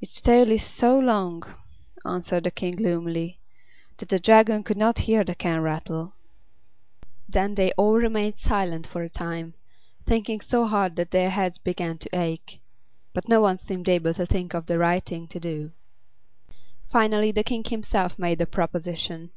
"Its 0.00 0.20
tail 0.20 0.50
is 0.50 0.64
so 0.64 0.98
long," 0.98 1.44
answered 2.04 2.42
the 2.42 2.50
King, 2.50 2.74
gloomily, 2.74 3.38
"that 3.98 4.08
the 4.08 4.18
Dragon 4.18 4.64
could 4.64 4.76
not 4.76 4.98
hear 5.06 5.22
the 5.22 5.36
can 5.36 5.60
rattle." 5.60 6.14
Then 7.28 7.54
they 7.54 7.70
all 7.76 7.94
remained 7.94 8.38
silent 8.40 8.88
for 8.88 9.04
a 9.04 9.08
time, 9.08 9.54
thinking 10.04 10.40
so 10.40 10.64
hard 10.66 10.96
that 10.96 11.12
their 11.12 11.30
heads 11.30 11.58
began 11.58 11.96
to 11.98 12.08
ache; 12.12 12.58
but 13.12 13.28
no 13.28 13.40
one 13.40 13.56
seemed 13.56 13.88
able 13.88 14.12
to 14.14 14.26
think 14.26 14.52
of 14.52 14.66
the 14.66 14.80
right 14.80 15.06
thing 15.06 15.28
to 15.28 15.38
do. 15.38 15.70
Finally 16.88 17.30
the 17.30 17.44
King 17.44 17.62
himself 17.64 18.18
made 18.18 18.40
a 18.40 18.46
proposition. 18.46 19.30